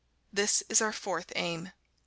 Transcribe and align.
This 0.33 0.63
is 0.67 0.81
our 0.81 0.91
fourth 0.91 1.31
aim. 1.35 1.65
5. 1.65 1.73